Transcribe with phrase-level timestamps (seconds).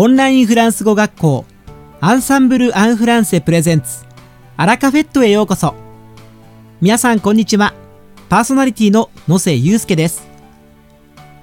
[0.00, 1.44] オンラインフランス語学校
[2.00, 4.04] アンサンブル・アン・フランセプレゼンツ
[4.56, 5.74] アラカフェットへようこそ。
[6.80, 7.74] 皆さんこんにちは。
[8.28, 10.22] パーソナリティの野瀬祐介です。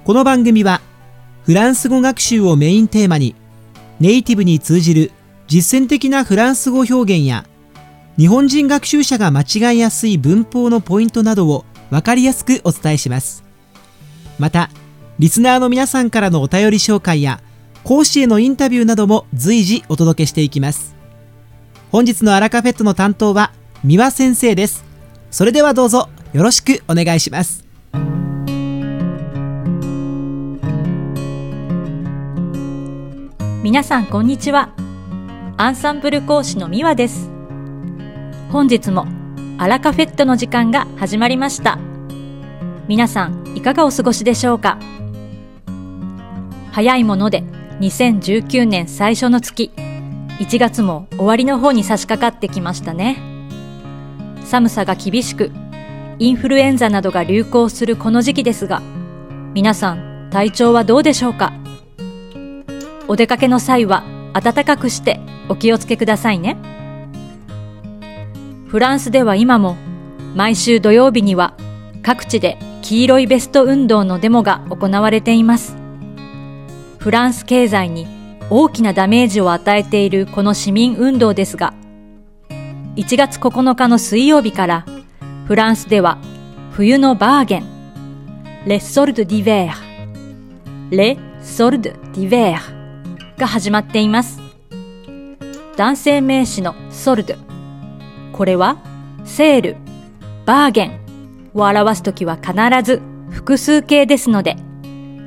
[0.06, 0.80] この番組は
[1.44, 3.34] フランス語学習をメインテーマに
[4.00, 5.12] ネイティブに通じる
[5.48, 7.44] 実践的なフランス語表現や
[8.16, 13.44] 日本人学習者が間違いやすい文法のポイントなどを分かりやすくお伝えします。
[14.38, 14.70] また
[15.18, 17.42] リスナーの皆さんからのお便り紹介や
[17.86, 20.96] 講師へのインタビューなども随時お届けしていきます。
[21.92, 23.52] 本日のアラカフェットの担当は
[23.84, 24.84] 三輪先生です。
[25.30, 27.64] それではどうぞよろしくお願いします。
[33.62, 34.74] 皆さんこんにちは。
[35.56, 37.30] アンサンブル講師のミワです。
[38.50, 39.06] 本日も
[39.58, 41.78] アラカフェットの時間が始まりました。
[42.88, 44.76] 皆さんいかがお過ごしでしょうか。
[46.72, 47.44] 早いもので
[47.80, 49.70] 2019年最初の月、
[50.38, 53.18] 1月も終わりの方に差し掛かってきましたね。
[54.44, 55.50] 寒さが厳しく、
[56.18, 58.80] インフルエンザなどが流行するこの時期ですが、
[59.52, 61.52] 皆さん体調はどうでしょうか？
[63.08, 66.56] お出かけの際は暖かくしてお気をつけくださいね。
[68.68, 69.76] フランスでは今も
[70.34, 71.54] 毎週土曜日には
[72.02, 75.76] 各地で黄色いベスト運動のデモが行われています。
[77.06, 78.04] フランス経済に
[78.50, 81.72] 大きなダメージを与えているこの市民運動ですが、
[82.96, 84.84] 1月9日の水曜日から
[85.46, 86.18] フランスでは
[86.72, 87.64] 冬のバーゲン、
[88.66, 94.40] レッ・ソルド・ディヴェー、レ・ソルド・ディヴェーが始まっています。
[95.76, 97.36] 男性名詞のソルド。
[98.32, 98.78] これは
[99.24, 99.76] セール、
[100.44, 101.00] バーゲン
[101.54, 103.00] を表すときは必ず
[103.30, 104.56] 複数形ですので、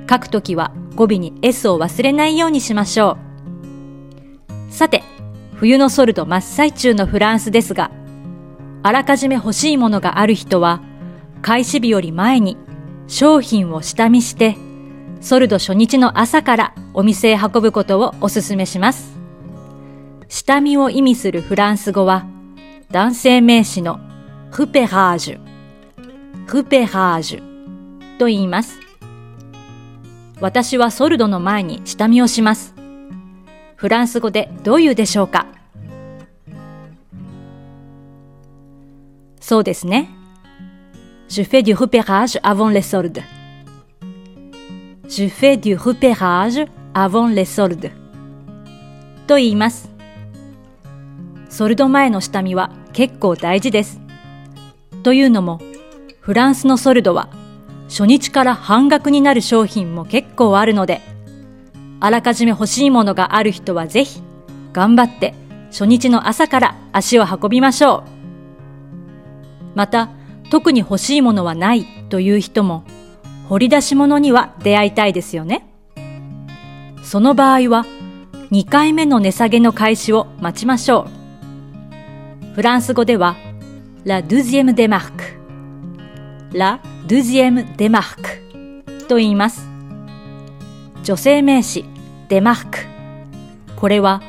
[0.10, 3.17] 書くときは語尾に S を忘れないようにしましょ
[4.70, 4.73] う。
[4.73, 5.02] さて、
[5.55, 7.89] 冬のソルド真っ最中のフランスですが、
[8.83, 10.82] あらかじめ欲しいものがある人は、
[11.42, 12.58] 開始日より前に
[13.08, 14.58] 商品を下見して、
[15.21, 19.17] ソルド初日の朝からお店へ運ぶことをお勧めします。
[20.27, 22.26] 下見を意味するフランス語は、
[22.92, 24.02] 男性名詞の
[24.52, 28.89] フペハージュ、フペハージュと言います。
[30.42, 32.73] 私はソルドの前に下見をします。
[33.76, 35.48] フランス語でどう言うでしょうか？
[39.42, 40.10] そうですね。
[41.27, 43.22] Je fais du repérage avant les soldes.
[45.08, 47.92] Je fais du repérage avant les soldes.
[49.27, 49.89] と言います。
[51.50, 54.00] ソルド前の下見は結構大事です。
[55.04, 55.60] というのも、
[56.21, 57.30] フランスのソルドは
[57.89, 61.02] 初日から半額になる商品も結構あるので、
[62.00, 64.22] あらかじめ欲しいものがある人はぜひ、
[64.72, 65.33] 頑張って
[65.72, 68.20] 初日の朝から足を運びましょう。
[69.76, 70.10] また、
[70.50, 72.83] 特に欲しいものはないという人も、
[73.50, 75.67] 掘り出し物には出会いたいですよね。
[77.04, 77.86] その場合は、
[78.52, 81.08] 2回目の値下げの開始を待ちましょ
[82.52, 82.56] う。
[82.56, 83.36] フランス語では、
[84.06, 85.39] la deuxième démarque。
[86.54, 88.39] La deuxième démarque
[89.08, 89.67] と言います。
[91.04, 91.86] 女性名詞
[92.27, 92.80] デマーク。
[93.76, 94.21] これは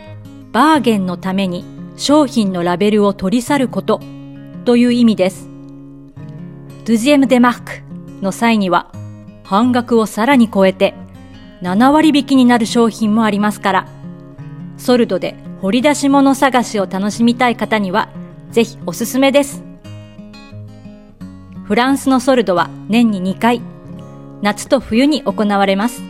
[0.53, 1.65] バーゲンのために
[1.97, 4.01] 商品のラベルを取り去ること
[4.65, 5.49] という意味です。
[6.85, 7.73] ドゥジエムデマーク
[8.23, 8.91] の際には
[9.45, 10.95] 半額をさらに超えて
[11.63, 13.89] 7割引きになる商品もありますから、
[14.77, 18.09] ソルドで掘り出し物探しを楽しみたい方には
[18.51, 19.70] ぜひおすすめです。
[21.71, 23.63] フランスのソルドは年に2回、
[24.43, 26.03] 夏と冬に行われます。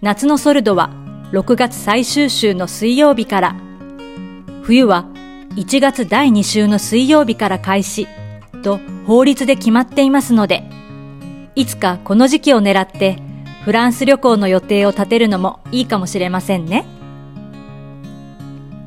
[0.00, 0.88] 夏のソルドは
[1.32, 3.56] 6月最終週の水曜日から、
[4.62, 5.04] 冬は
[5.56, 8.08] 1月第2週の水曜日から開始
[8.62, 10.64] と法律で決まっていますので、
[11.54, 13.18] いつかこの時期を狙って
[13.66, 16.86] フランス旅行の予定を立てるのもいいかもしれませんね。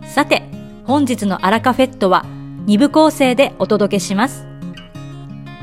[0.02, 0.50] さて、
[0.86, 2.26] 本日のアラカフェットは
[2.66, 4.52] 2部構成でお届けします。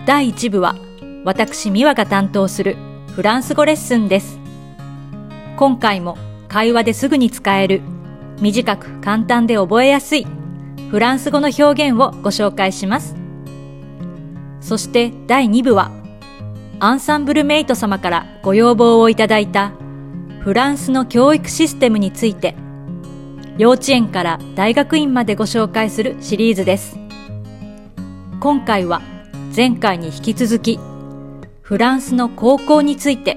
[0.06, 0.76] 第1部は
[1.24, 2.76] 私美和が担当する
[3.14, 4.40] フランス語レッスンです。
[5.56, 6.16] 今回も
[6.48, 7.82] 会話ですぐに使える
[8.40, 10.26] 短く簡単で覚えやすい
[10.90, 13.14] フランス語の表現をご紹介します。
[14.62, 15.90] そして第2部は
[16.80, 19.72] アンサンブルメイト様からご要望をいただいた
[20.40, 22.54] フランスの教育システムについて
[23.58, 26.98] 幼稚園から大学院までご紹介するシリーズです。
[28.40, 29.02] 今回は
[29.54, 30.78] 前回に引き続き、
[31.60, 33.36] フランスの高校について、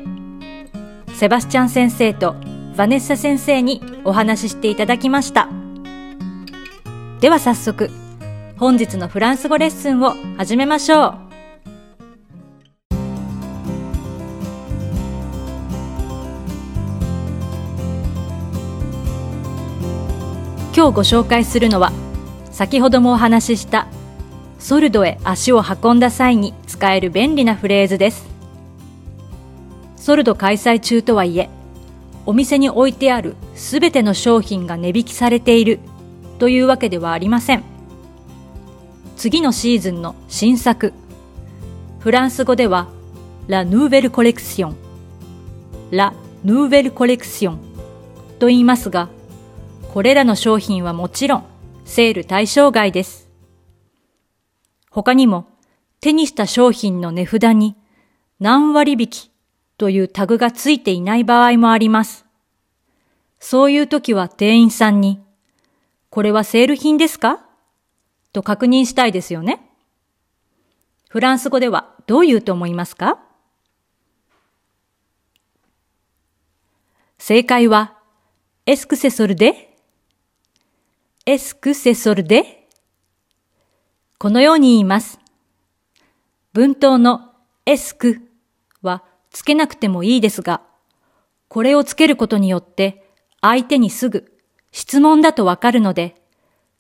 [1.15, 5.49] セバスチャン先生とヴァネッサ先生にお話ししていただきました。
[7.19, 7.89] では早速、
[8.57, 11.23] 本日のフランス語レッスンを始めましょう。
[20.75, 21.91] 今日ご紹介するのは
[22.51, 23.87] 先ほどもお話しした
[24.63, 28.25] ソルドへ足を運んだ際に使える便利なフレーズです
[29.97, 31.49] ソルド開催中とはいえ
[32.25, 35.79] お店に置いてあるすべての商品が値引きされている
[36.39, 37.63] というわけではありません
[39.17, 40.93] 次のシーズンの新作
[41.99, 42.87] フランス語では
[43.47, 44.77] ラ・ヌーベルコレクション
[45.91, 46.13] ラ・
[46.45, 47.59] ヌーベルコレクション
[48.39, 49.09] と言いますが
[49.93, 51.45] これらの商品はもちろん
[51.83, 53.22] セール対象外です。
[54.93, 55.47] 他にも
[56.01, 57.75] 手にした商品の値札に
[58.39, 59.31] 何割引き
[59.77, 62.25] というタグがついていない場合もあります。
[63.39, 65.19] そういう時は店員さんに、
[66.11, 67.43] これはセール品ですか？
[68.33, 69.67] と確認したいですよね。
[71.09, 73.19] フランス語ではどう言うと思いますか？
[77.17, 77.97] 正解は、
[78.67, 79.75] エスクセソルで？
[81.25, 82.62] エスクセソルで？
[84.17, 85.19] このように言います。
[86.53, 87.31] 文頭の
[87.65, 88.21] エスク
[88.81, 90.61] はつけなくてもいいですが、
[91.47, 93.03] これをつけることによって
[93.41, 94.31] 相手にすぐ
[94.71, 96.15] 質問だとわかるので、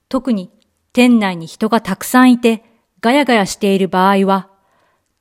[0.09, 0.51] 特に
[0.93, 2.63] 店内に人がたくさんいて
[3.01, 4.49] ガヤガヤしている場合は、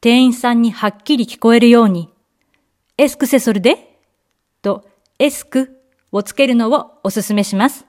[0.01, 2.13] 店員さんにはっきり聞こえるように、
[2.99, 3.99] エスクセソルで
[4.61, 4.89] と
[5.19, 5.81] エスク
[6.13, 7.87] をつけるのをお勧めします。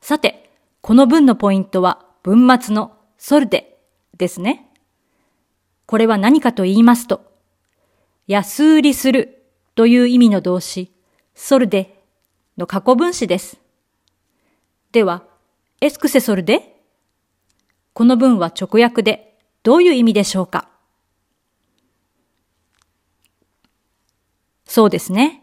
[0.00, 0.50] さて、
[0.80, 3.78] この文のポイントは文末のソルデ
[4.16, 4.66] ですね。
[5.86, 7.32] これは何かと言いますと、
[8.26, 9.42] 安売りする
[9.74, 10.92] という意味の動詞、
[11.34, 12.02] ソルデ
[12.58, 13.58] の過去分詞です。
[14.92, 15.24] では、
[15.80, 16.76] エスクセソルデ
[17.94, 20.68] この文は直訳でどういう意味でしょうか
[24.66, 25.42] そうですね。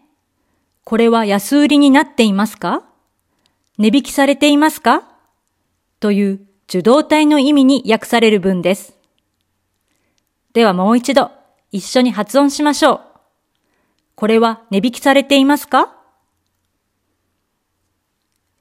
[0.86, 2.86] これは安売りになっていますか？
[3.78, 5.04] 値引きされていますか？
[6.00, 8.94] という受動体の意味に訳される文です。
[10.54, 11.32] ではもう一度
[11.72, 13.02] 一緒に発音しましょう。
[14.16, 15.96] これは値引きされていますか？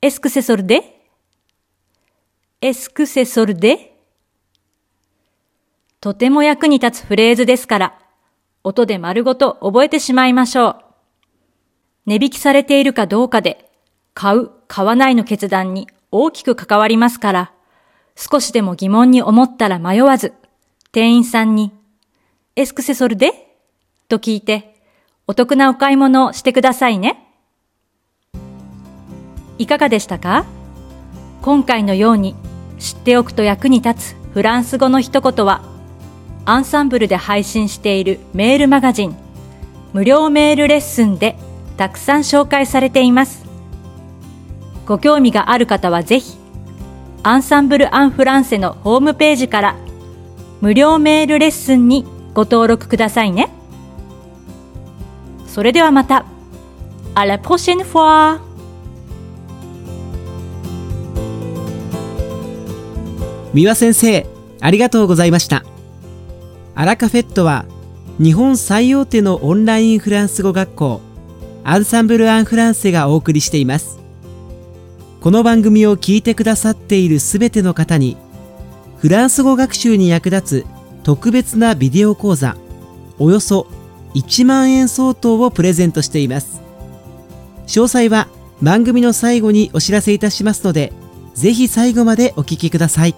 [0.02, 1.00] エスクセソルで？
[2.60, 3.96] エスクセソルで？
[6.00, 7.98] とても役に立つフレーズですから、
[8.62, 10.76] 音で丸ごと覚えてしまいましょう。
[12.06, 13.68] 値引きされているかどうかで
[14.14, 17.52] 買う、買わないの決断に大きく関わりますから、
[18.16, 20.32] 少しでも疑問に思ったら迷わず、
[20.90, 21.72] 店員さんに、
[22.56, 23.58] エスクセソルで？
[24.08, 24.74] と聞いて、
[25.26, 27.22] お得なお買い物をしてくださいね。
[29.58, 30.46] いかがでしたか？
[31.42, 32.34] 今回のように
[32.78, 35.62] 知っておくと役に立つフランス語の一言は、
[36.46, 39.16] アンサンブルで配信しているメールマガジン、
[39.92, 41.36] 無料メールレッスンで
[41.76, 43.44] たくさん紹介されています。
[44.86, 46.38] ご興味がある方はぜひ、
[47.26, 49.76] アンサンブル・アン・フランセのホームページから
[50.60, 53.50] 無料メールレッスンにご登録くださいね。
[55.48, 56.24] それではまた。
[57.16, 58.38] À la prochaine fois!
[63.52, 64.24] 三輪先生、
[64.60, 65.64] ありがとうございました。
[66.76, 67.64] アラカフェットは
[68.22, 71.00] 日本最大手のオンラインフランス語学校
[71.64, 74.05] アンサンブル・アン・フランセがお送りしています。
[75.26, 78.16] この番組を聞いてくださっているすべての方に
[78.98, 80.66] フランス語学習に役立つ
[81.02, 82.56] 特別なビデオ講座
[83.18, 83.66] およそ
[84.14, 86.60] 1万円相当をプレゼントしています。
[87.66, 88.28] 詳細は
[88.62, 90.92] 番組の最後にお知らせいたしますので
[91.34, 93.16] ぜひ最後までお聞きください。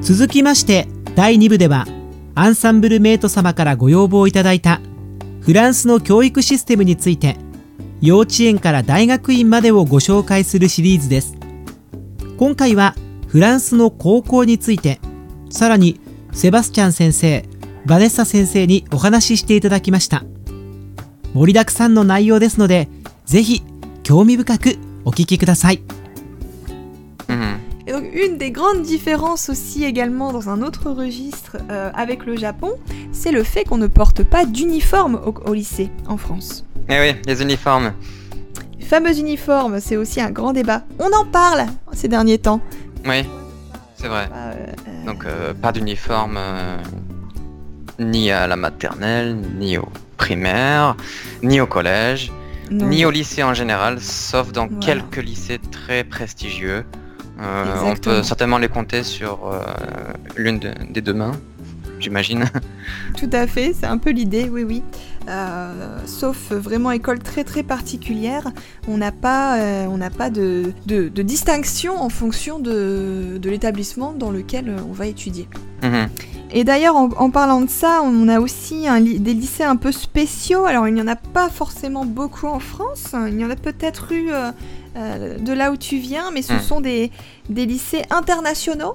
[0.00, 1.86] 続きまして第2部では
[2.34, 4.80] 「アンサンブルメイト様からご要望いただいた
[5.40, 7.36] フランスの教育システムについて
[8.00, 11.36] 幼稚園から大学院までをご紹介するシリーズです
[12.38, 12.94] 今回は
[13.28, 15.00] フランスの高校について
[15.50, 16.00] さらに
[16.32, 17.44] セバスチャン先生
[17.86, 20.24] バネッサ先生にお話ししていただきました
[21.34, 22.88] 盛りだくさんの内容ですので
[23.24, 23.62] ぜひ
[24.02, 26.01] 興味深くお聞きください。
[27.92, 32.72] Donc une des grandes différences aussi également dans un autre registre euh, avec le Japon,
[33.12, 36.64] c'est le fait qu'on ne porte pas d'uniforme au, lycée en France.
[36.88, 37.92] Eh oui, les uniformes.
[38.80, 40.84] Les fameux uniformes, c'est aussi un grand débat.
[41.00, 42.62] On en parle ces derniers temps.
[43.04, 43.26] Oui,
[43.96, 44.26] c'est vrai.
[44.32, 44.54] Euh,
[44.88, 46.38] euh, Donc euh, pas d'uniforme
[47.98, 50.96] ni à la maternelle, ni au primaire,
[51.42, 52.32] ni au collège,
[52.70, 52.86] Non.
[52.86, 54.80] ni au lycée en général, sauf dans Voilà.
[54.80, 56.86] quelques lycées très prestigieux.
[57.42, 59.60] Euh, on peut certainement les compter sur euh,
[60.36, 61.32] l'une de- des deux mains,
[61.98, 62.44] j'imagine.
[63.18, 64.82] Tout à fait, c'est un peu l'idée, oui, oui.
[65.28, 68.50] Euh, sauf vraiment école très très particulière,
[68.88, 74.12] on n'a pas, euh, on pas de, de- de distinction en fonction de, de l'établissement
[74.12, 75.48] dans lequel on va étudier.
[75.82, 76.08] Mhm.
[76.52, 79.90] Et d'ailleurs, en, en parlant de ça, on a aussi un des lycées un peu
[79.92, 80.66] spéciaux.
[80.66, 83.14] Alors, il n'y en a pas forcément beaucoup en France.
[83.28, 84.50] Il y en a peut-être eu euh,
[84.96, 86.60] euh, de là où tu viens, mais ce Hmm.
[86.60, 87.10] sont des,
[87.48, 88.94] des lycées internationaux.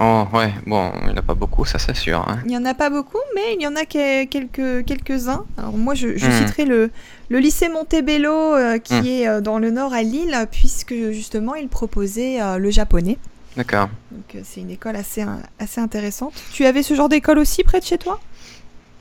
[0.00, 2.24] Oh ouais, bon, il n'y en a pas beaucoup, ça c'est sûr.
[2.28, 2.38] hein.
[2.44, 5.44] Il n'y en a pas beaucoup, mais il y en a que- quelques, quelques-uns.
[5.56, 6.30] Alors moi, je, je Hmm.
[6.46, 6.92] citerai le,
[7.28, 9.06] le lycée Montebello, euh, qui Hmm.
[9.06, 13.18] est euh, dans le nord à Lille, puisque justement, il proposait le japonais.
[13.58, 13.88] D'accord.
[14.12, 16.32] Donc euh, c'est une école assez, euh, assez intéressante.
[16.52, 18.20] Tu avais ce genre d'école aussi près de chez toi?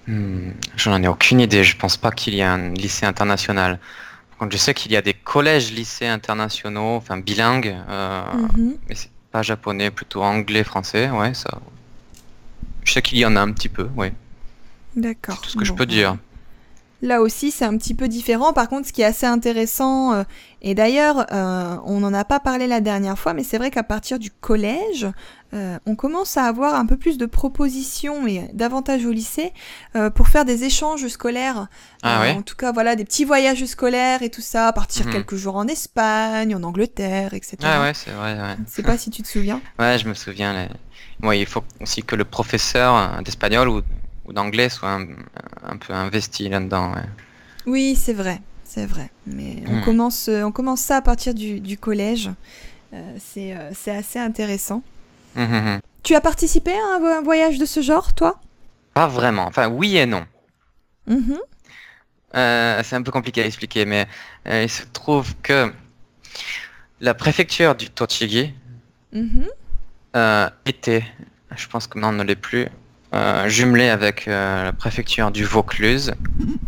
[0.07, 3.77] Hmm, J'en ai aucune idée, je pense pas qu'il y ait un lycée international.
[4.31, 8.77] Par contre, je sais qu'il y a des collèges lycées internationaux, enfin bilingues, euh, Mhm.
[8.89, 11.59] mais c'est pas japonais, plutôt anglais, français, ouais, ça.
[12.83, 14.11] Je sais qu'il y en a un petit peu, ouais.
[14.95, 15.35] D'accord.
[15.35, 16.17] C'est tout ce que je peux dire.
[17.03, 18.53] Là aussi, c'est un petit peu différent.
[18.53, 20.23] Par contre, ce qui est assez intéressant, euh,
[20.63, 23.83] et d'ailleurs, euh, on n'en a pas parlé la dernière fois, mais c'est vrai qu'à
[23.83, 25.05] partir du collège,
[25.53, 29.53] euh, on commence à avoir un peu plus de propositions et davantage au lycée
[30.15, 31.67] pour faire des échanges scolaires.
[32.01, 35.11] Ah ouais En tout cas, voilà, des petits voyages scolaires et tout ça, partir Mhm.
[35.13, 37.57] quelques jours en Espagne, en Angleterre, etc.
[37.63, 38.55] Ah ouais, c'est vrai, ouais.
[38.57, 39.61] Je ne sais pas si tu te souviens.
[39.79, 40.53] Ouais, je me souviens.
[40.53, 40.69] les-
[41.21, 43.81] Moi, il faut aussi que le professeur d'espagnol ou,
[44.27, 45.07] ou d'anglais soit un,
[45.63, 46.93] un peu investi là-dedans.
[46.93, 47.03] ouais.
[47.65, 49.09] Oui, c'est vrai, c'est vrai.
[49.25, 49.81] Mais on, Hmm.
[49.81, 52.29] commence, euh, on commence ça à partir du, du collège.
[52.93, 54.81] Euh, c'est euh, c'est assez intéressant.
[55.35, 55.79] Mhm, mhm.
[56.03, 58.39] Tu as participé à un, vo- un voyage de ce genre, toi?
[58.93, 59.45] Pas vraiment.
[59.45, 60.25] Enfin, oui et non.
[62.35, 64.07] Euh, c'est un peu compliqué à expliquer, mais
[64.45, 65.71] il se trouve que
[66.99, 68.53] la préfecture du Tochigi
[70.15, 71.03] euh, était,
[71.55, 72.67] je pense que maintenant ne l'est plus,
[73.13, 76.13] euh, jumelée avec euh, la préfecture du Vaucluse.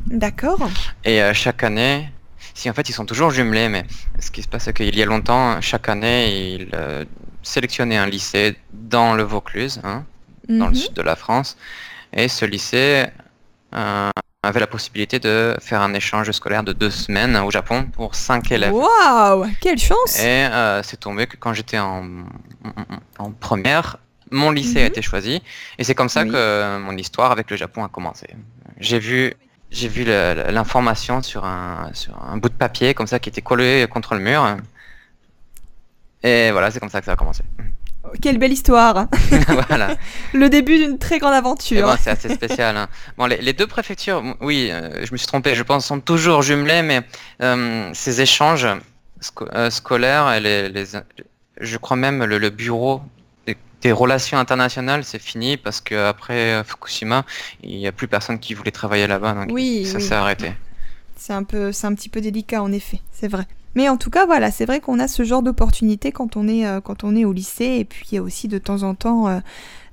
[0.07, 0.59] D'accord.
[1.03, 2.09] Et euh, chaque année,
[2.53, 3.85] si en fait ils sont toujours jumelés, mais
[4.19, 7.05] ce qui se passe c'est qu'il y a longtemps, chaque année, ils euh,
[7.43, 10.03] sélectionnaient un lycée dans le Vaucluse, hein,
[10.47, 10.75] dans le Mhm.
[10.75, 11.57] sud de la France,
[12.13, 13.05] et ce lycée
[14.41, 18.51] avait la possibilité de faire un échange scolaire de deux semaines au Japon pour cinq
[18.51, 18.73] élèves.
[18.73, 22.03] Waouh Quelle chance Et euh, c'est tombé que quand j'étais en,
[23.19, 23.97] en première,
[24.31, 24.87] mon lycée a Mhm.
[24.87, 25.41] été choisi.
[25.77, 26.31] Et c'est comme ça Oui.
[26.31, 28.27] que mon histoire avec le Japon a commencé.
[28.79, 29.33] J'ai vu,
[29.71, 33.41] j'ai vu le- l'information sur un, sur un bout de papier comme ça qui était
[33.41, 34.57] collé contre le mur.
[36.23, 37.43] Et voilà, c'est comme ça que ça a commencé.
[38.21, 39.05] Quelle belle histoire
[39.67, 39.95] voilà.
[40.33, 41.85] Le début d'une très grande Et aventure.
[41.87, 42.75] bon, c'est assez spécial.
[42.75, 42.87] hein.
[43.17, 46.41] Bon, les, les deux préfectures, oui, euh, je me suis trompé, je pense, sont toujours
[46.41, 47.01] jumelées, mais
[47.43, 48.67] euh, ces échanges
[49.21, 50.85] sco- euh, scolaires, et les, les-
[51.61, 53.01] je crois même le, le bureau
[53.81, 57.25] des, des relations internationales, c'est fini parce qu'après Fukushima,
[57.63, 60.01] il n'y a plus personne qui voulait travailler là-bas, donc Oui, ça oui.
[60.01, 60.53] s'est arrêté.
[61.15, 63.45] C'est un peu, c'est un petit peu délicat en effet, c'est vrai.
[63.75, 66.65] Mais en tout cas, voilà, c'est vrai qu'on a ce genre d'opportunité quand on est,
[66.65, 69.39] euh, quand on est au lycée et puis aussi de temps en temps euh,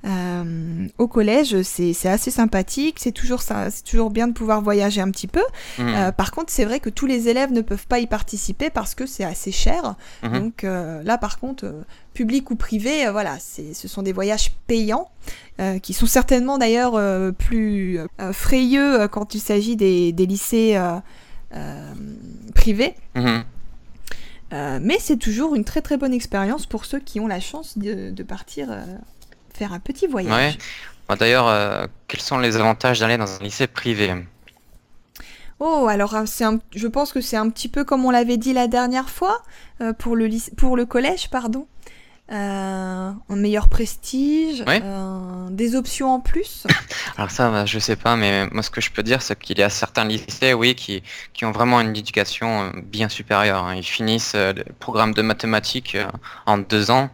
[0.05, 1.61] euh, au collège.
[1.61, 5.27] C'est, c'est assez sympathique, c'est toujours ça, c'est toujours bien de pouvoir voyager un petit
[5.27, 5.43] peu.
[5.79, 8.95] Euh, par contre, c'est vrai que tous les élèves ne peuvent pas y participer parce
[8.95, 9.95] que c'est assez cher.
[10.23, 10.39] Mhm.
[10.39, 11.71] Donc là, par contre,
[12.13, 15.09] public ou privé, voilà, c'est, ce sont des voyages payants
[15.81, 16.99] qui sont certainement d'ailleurs
[17.35, 17.99] plus
[18.31, 20.79] frayeux quand il s'agit des, des lycées
[22.53, 22.95] privés.
[23.15, 23.43] Mhm.
[24.53, 27.77] Euh, mais c'est toujours une très très bonne expérience pour ceux qui ont la chance
[27.77, 28.81] de, de partir euh,
[29.53, 30.57] faire un petit voyage.
[31.09, 31.15] Ouais.
[31.17, 34.13] D'ailleurs, euh, quels sont les avantages d'aller dans un lycée privé?
[35.59, 36.25] Oh, alors un-
[36.75, 39.41] je pense que c'est un petit peu comme on l'avait dit la dernière fois
[39.97, 41.65] pour, le lycée- pour le collège, pardon.
[42.29, 46.67] Euh, un meilleur prestige, euh, des options en plus.
[47.17, 49.57] Alors ça, bah, je sais pas, mais moi ce que je peux dire, c'est qu'il
[49.59, 53.63] y a certains lycées, oui, qui, qui ont vraiment une éducation euh, bien supérieure.
[53.63, 53.75] hein.
[53.75, 55.95] Ils finissent le programme de mathématiques
[56.45, 57.09] en deux ans,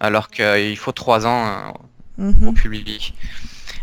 [0.00, 1.74] alors qu'il faut trois ans
[2.18, 2.52] au Mhm.
[2.54, 3.14] public.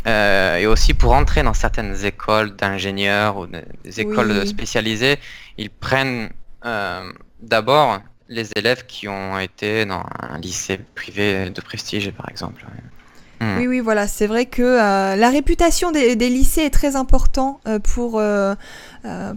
[0.06, 4.48] Euh, et aussi pour entrer dans certaines écoles d'ingénieurs ou des des écoles Oui.
[4.48, 5.18] spécialisées,
[5.58, 6.30] ils prennent
[6.66, 7.10] euh,
[7.42, 12.66] d'abord les élèves qui ont été dans un lycée privé de prestige, par exemple.
[12.66, 12.82] ouais.
[13.40, 13.60] Hmm.
[13.60, 17.60] Oui, oui, voilà, c'est vrai que euh, la réputation des, des lycées est très important
[17.68, 18.56] euh, pour, euh,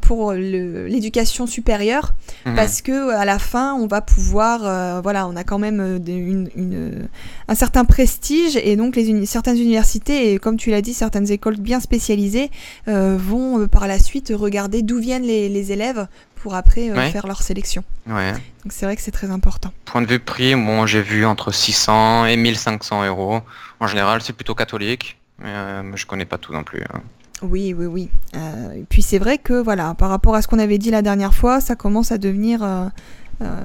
[0.00, 2.14] pour l'éducation supérieure
[2.46, 2.54] Mhm.
[2.56, 6.48] parce que à la fin, on va pouvoir, voilà, on a quand même des- une,
[6.56, 7.08] une-
[7.48, 11.30] un certain prestige et donc les uni- certaines universités et comme tu l'as dit, certaines
[11.30, 12.50] écoles bien spécialisées
[12.86, 16.06] vont par la suite regarder d'où viennent les, les élèves
[16.42, 17.82] pour après euh, faire leur sélection.
[18.06, 18.32] Ouais.
[18.32, 19.72] Donc c'est vrai que c'est très important.
[19.84, 23.40] Point de vue prix, bon, j'ai vu entre 600 et 1500 euros.
[23.80, 26.82] En général, c'est plutôt catholique, mais euh, je connais pas tout non plus.
[26.82, 27.00] hein.
[27.42, 28.10] Oui, oui, oui.
[28.36, 31.00] Euh, et puis c'est vrai que voilà, par rapport à ce qu'on avait dit la
[31.02, 32.62] dernière fois, ça commence à devenir.
[32.62, 32.86] euh,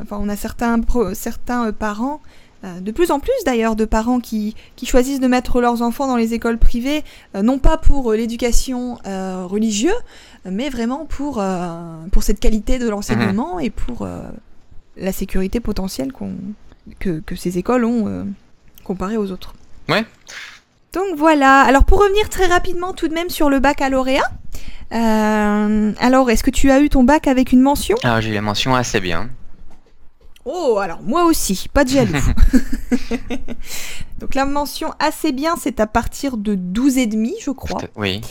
[0.04, 0.80] Enfin, on a certains
[1.14, 2.22] certains parents,
[2.82, 6.16] de plus en plus d'ailleurs, de parents qui qui choisissent de mettre leurs enfants dans
[6.18, 7.04] les écoles privées,
[7.36, 9.94] euh, non pas pour euh, l'éducation euh, religieuse,
[10.50, 11.68] mais vraiment pour euh,
[12.12, 14.22] pour cette qualité de l'enseignement et pour euh,
[14.98, 16.12] la sécurité potentielle
[17.00, 18.24] que que ces écoles ont euh,
[18.84, 19.54] comparé aux autres.
[19.90, 20.06] Ouais.
[20.94, 21.62] Donc voilà.
[21.62, 24.30] Alors pour revenir très rapidement tout de même sur le baccalauréat.
[24.94, 27.98] euh, alors, est-ce que tu as eu ton bac avec une mention?
[28.04, 29.30] Ah, j'ai eu la mention assez bien.
[30.46, 32.14] Oh, alors moi aussi, pas de jaloux.
[34.20, 37.82] Donc la mention assez bien, c'est à partir de 12,5 je crois.
[37.96, 38.22] Oui.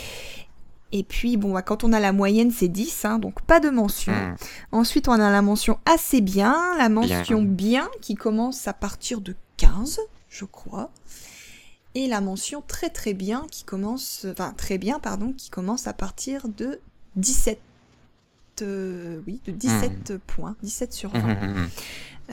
[0.92, 3.68] Et puis bon, bah, quand on a la moyenne, c'est 10, hein, donc pas de
[3.68, 4.12] mention.
[4.12, 4.37] Hmm.
[4.71, 9.35] Ensuite, on a la mention assez bien, la mention bien, qui commence à partir de
[9.56, 10.90] 15, je crois.
[11.97, 15.92] Et la mention très très bien qui commence, enfin très bien, pardon, qui commence à
[15.92, 16.80] partir de
[17.16, 17.59] 17.
[18.62, 21.18] Euh, oui, de 17 points, 17 sur 20.
[21.20, 21.68] Mhm, mhm.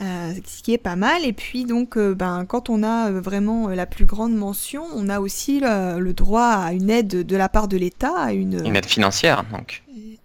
[0.00, 1.22] Euh, ce qui est pas mal.
[1.24, 5.20] Et puis donc, euh, ben, quand on a vraiment la plus grande mention, on a
[5.20, 8.74] aussi le, le droit à une aide de la part de l'État, à une, Une
[8.76, 9.82] aide financière, donc.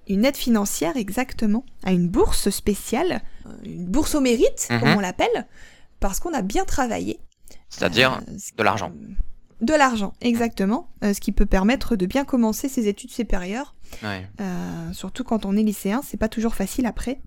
[0.07, 3.21] une aide financière exactement, à une bourse spéciale,
[3.65, 4.79] une bourse au mérite, Mhm.
[4.79, 5.45] comme on l'appelle,
[5.99, 7.19] parce qu'on a bien travaillé.
[7.69, 8.93] C'est-à-dire Euh, ce de l'argent.
[9.59, 10.87] De l'argent, exactement.
[11.01, 13.73] Ce qui peut permettre de bien commencer ses études supérieures.
[14.03, 14.27] Ouais.
[14.41, 17.19] Euh, surtout quand on est lycéen, c'est pas toujours facile après,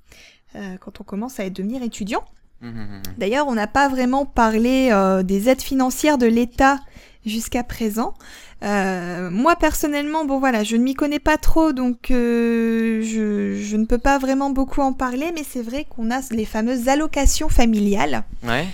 [0.57, 2.25] euh, quand on commence à devenir étudiant.
[2.61, 3.03] Mhm, mhm.
[3.19, 6.79] D'ailleurs, on n'a pas vraiment parlé euh, des aides financières de l'État
[7.25, 8.15] jusqu'à présent.
[8.63, 13.99] Moi personnellement, bon voilà, je ne m'y connais pas trop, donc je, je ne peux
[13.99, 18.67] pas vraiment beaucoup en parler, mais c'est vrai qu'on a les fameuses allocations familiales Ouais.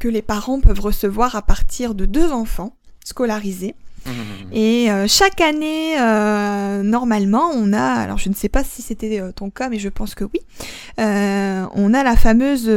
[0.00, 3.76] que les parents peuvent recevoir à partir de deux enfants scolarisés.
[4.06, 4.52] Mhm.
[4.52, 9.20] Et euh, chaque année, euh, normalement, on a, alors je ne sais pas si c'était
[9.20, 10.40] euh, ton cas, mais je pense que oui,
[10.98, 12.70] on a la fameuse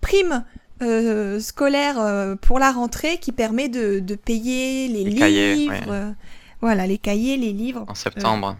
[0.00, 0.44] prime
[0.82, 5.68] euh, scolaire euh, pour la rentrée qui permet de, de payer les, Les livres, cahiers,
[5.68, 5.80] ouais.
[5.88, 6.10] euh,
[6.60, 8.56] voilà, les cahiers, les livres En septembre.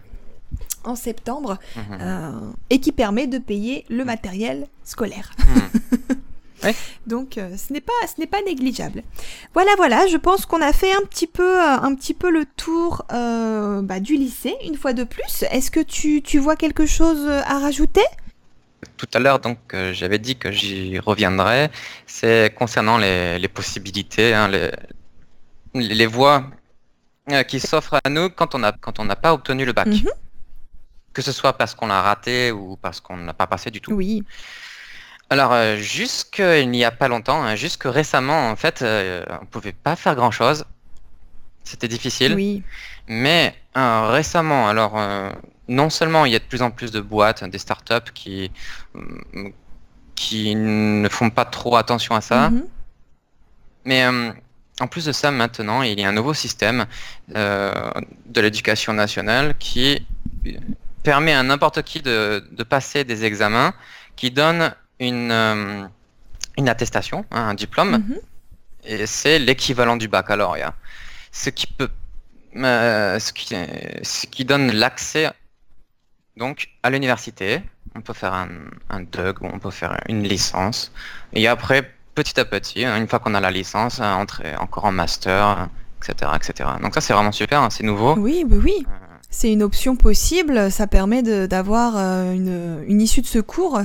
[0.85, 1.59] en septembre,
[2.01, 2.31] euh,
[2.71, 5.33] et qui permet de payer le matériel scolaire.
[7.07, 9.03] Donc euh, ce n'est pas ce n'est pas négligeable.
[9.55, 12.45] Voilà voilà, je pense qu'on a fait un petit peu euh, un petit peu le
[12.45, 15.45] tour euh, bah, du lycée une fois de plus.
[15.51, 18.05] Est-ce que tu, tu vois quelque chose à rajouter?
[18.97, 21.71] Tout à l'heure, donc, euh, j'avais dit que j'y reviendrais.
[22.07, 24.71] C'est concernant les, les possibilités, hein, les,
[25.75, 26.45] les voies
[27.47, 29.87] qui s'offrent à nous quand on n'a quand on n'a pas obtenu le bac.
[29.87, 30.11] Mhm.
[31.13, 33.93] Que ce soit parce qu'on l'a raté ou parce qu'on n'a pas passé du tout.
[33.93, 34.25] Oui.
[35.33, 39.73] Alors, euh, jusqu'il n'y a pas longtemps, hein, jusque récemment, en fait, euh, on pouvait
[39.73, 40.67] pas faire grand-chose.
[41.65, 42.35] C'était difficile.
[42.35, 42.63] Oui.
[43.09, 45.31] Mais euh, récemment, alors euh,
[45.69, 48.51] non seulement il y a de plus en plus de boîtes, des startups qui
[48.95, 49.49] euh,
[50.15, 52.65] qui ne font pas trop attention à ça, Mhm.
[53.87, 54.07] mais
[54.81, 56.85] en plus de ça, maintenant il y a un nouveau système
[57.29, 60.07] de l'éducation nationale qui
[61.03, 63.73] permet à n'importe qui de, de passer des examens,
[64.15, 64.75] qui donne
[65.09, 65.85] une euh,
[66.59, 68.17] une attestation, hein, un diplôme, Mhm.
[68.85, 70.75] et c'est l'équivalent du baccalauréat.
[71.31, 71.89] Ce qui peut,
[72.57, 73.55] euh, ce qui,
[74.03, 75.31] ce qui donne l'accès
[76.37, 77.63] donc à l'université.
[77.95, 78.49] On peut faire un,
[78.89, 80.93] un DUG ou on peut faire une licence.
[81.35, 84.87] Et après, petit à petit, hein, une fois qu'on a la licence, hein, entrer encore
[84.87, 85.69] en master,
[86.01, 86.71] etc., etc.
[86.83, 88.15] Donc ça, c'est vraiment super, hein, c'est nouveau.
[88.19, 88.87] Oui, bah oui.
[88.89, 88.93] Euh,
[89.29, 90.71] C'est une option possible.
[90.71, 93.81] Ça permet de- d'avoir une, une issue de secours.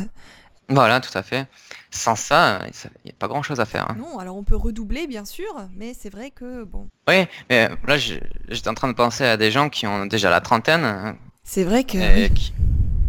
[0.70, 1.46] Voilà, tout à fait.
[1.92, 3.90] Sans ça, il n'y a pas grand-chose à faire.
[3.90, 3.96] hein.
[3.98, 7.98] Non, alors on peut redoubler bien sûr, mais c'est vrai que bon, Oui, mais là,
[7.98, 11.64] j'étais en train de penser à des gens qui ont déjà la trentaine, hein, c'est
[11.64, 12.52] vrai que Et qui-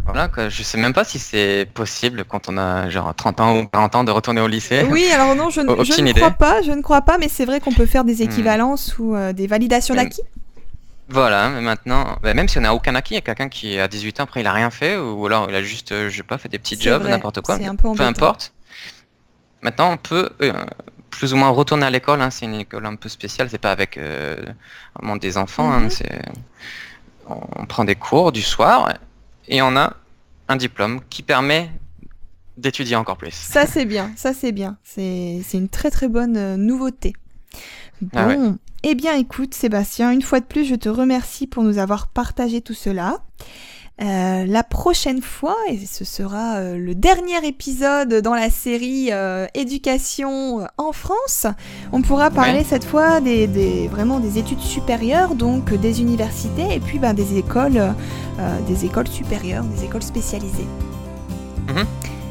[0.05, 0.47] Voilà, quoi.
[0.49, 3.93] je sais même pas si c'est possible quand on a genre 30 ans ou 40
[3.95, 4.87] ans de retourner au lycée.
[4.89, 6.21] Oui, alors non, je, ne- je Aucune ne idée.
[6.21, 8.29] crois pas, je ne crois pas, mais c'est vrai qu'on peut faire des Hmm.
[8.31, 9.97] équivalences ou euh, des validations Hmm.
[9.97, 10.21] d'acquis.
[11.09, 13.79] Voilà, mais maintenant, bah, même si on n'a aucun acquis, il y a quelqu'un qui
[13.79, 16.17] a 18 ans, après il a rien fait, ou alors il a juste, euh, je
[16.17, 18.53] sais pas, fait des petits jobs, n'importe quoi, un peu importe.
[19.61, 20.53] Maintenant, on peut euh,
[21.09, 22.21] plus ou moins retourner à l'école.
[22.21, 22.29] Hein.
[22.29, 23.49] C'est une école un peu spéciale.
[23.49, 24.37] C'est pas avec euh,
[24.95, 25.69] vraiment des enfants.
[25.71, 25.81] hein.
[25.81, 25.89] Mhm.
[25.89, 26.21] C'est
[27.27, 28.93] on prend des cours du soir
[29.47, 29.93] et on a
[30.47, 31.69] un diplôme qui permet
[32.57, 33.33] d'étudier encore plus.
[33.33, 34.77] Ça c'est bien, ça c'est bien.
[34.83, 37.13] C'est c'est une très très bonne euh, nouveauté.
[38.01, 38.37] Bon, Ah ouais.
[38.83, 42.61] eh bien écoute Sébastien, une fois de plus je te remercie pour nous avoir partagé
[42.61, 43.19] tout cela.
[44.01, 49.45] Euh, la prochaine fois, et ce sera euh, le dernier épisode dans la série euh,
[49.55, 51.45] Éducation en France,
[51.91, 52.65] on pourra parler Ouais.
[52.67, 57.37] cette fois des, des- vraiment des études supérieures, donc des universités et puis ben, des
[57.37, 57.93] écoles,
[58.69, 60.67] des écoles supérieures, des écoles spécialisées.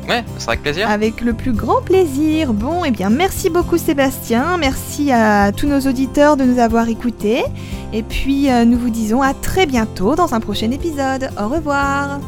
[0.08, 0.90] Ouais, ce sera avec plaisir.
[0.90, 2.54] Avec le plus grand plaisir.
[2.54, 4.58] Bon, eh bien, merci beaucoup Sébastien.
[4.58, 7.46] Merci à tous nos auditeurs de nous avoir écoutés.
[7.94, 11.30] Et puis, euh, nous vous disons à très bientôt dans un prochain épisode.
[11.40, 12.20] Au revoir.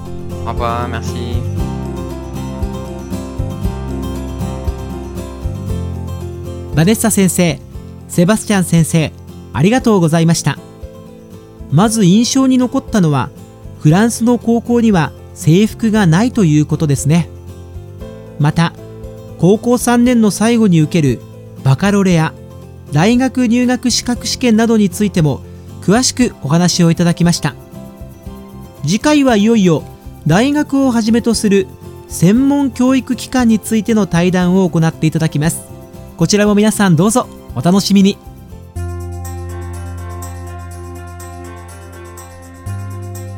[0.46, 1.42] Au revoir, merci.
[6.76, 7.58] バネッサ先生、
[8.10, 9.14] セバスチャン先生、
[9.54, 10.58] ありがとうございました。
[11.72, 13.30] まず印象に残ったのは、
[13.80, 17.30] フランスの高校には制服がないということですね。
[18.41, 18.73] また、
[19.39, 21.21] 高校3年の最後に受ける
[21.63, 22.35] バカロレア、
[22.91, 25.43] 大学入学資格試験などについても
[25.83, 27.55] 詳しくお話をいただきました。
[28.83, 29.85] 次回はいよいよ
[30.27, 31.69] 大学をはじめとする
[32.09, 35.63] 専門教育機関についての対談を行っていただきます。
[36.17, 38.19] こちらも皆さんどうぞお楽しみに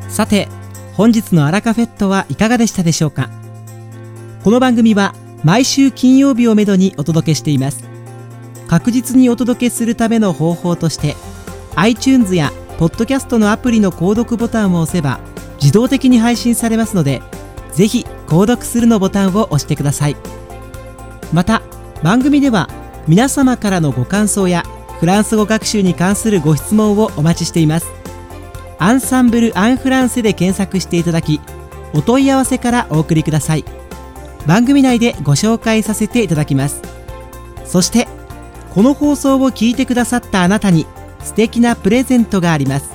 [0.08, 0.48] さて
[0.94, 3.30] 本日のアラカフェットはいかがでしたでしょうか？
[4.42, 7.84] この番組は毎週金曜日をめどにお届けしています。
[8.66, 11.14] 確実にお届けするための方法として
[11.76, 15.20] iTunes や Podcast のアプリの購読ボタンを押せば
[15.60, 17.22] 自動的に配信されますので
[17.72, 20.16] ぜひ購読するのボタンを押してください。
[21.32, 21.62] また
[22.02, 22.68] 番組では
[23.06, 24.64] 皆様からのご感想や
[24.98, 27.86] フランス語学習に関するご質問をお待ちしています。
[28.80, 31.40] アンサンブル・アン・フランセで検索していただき
[31.94, 33.81] お問い合わせからお送りください。
[34.46, 36.82] 番組内でご紹介させていただきます。
[37.64, 38.08] そして
[38.74, 40.86] この放送を聞いてくださったあなたに
[41.22, 42.90] 素敵なプレゼントがあります。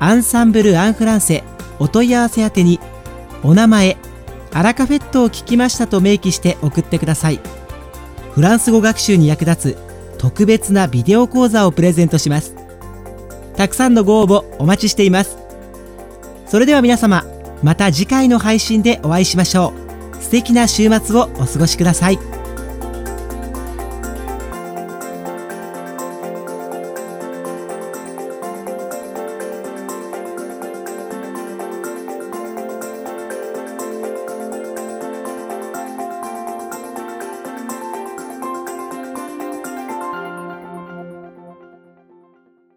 [0.00, 1.44] アンサンブル・アン・フランセ
[1.78, 2.80] お問い合わせ宛てに
[3.42, 3.96] お名前
[4.52, 7.40] アラカフェットを聞きましたと明記して送ってください。
[8.32, 9.78] フランス語学習に役立つ
[10.18, 12.54] 特別なビデオ講座をプレゼントします。
[13.56, 15.36] たくさんのご応募お待ちしています。
[16.46, 17.24] それでは皆様
[17.62, 19.81] また次回の配信でお会いしましょう。
[20.22, 22.41] 素敵な週末をお過ごしください。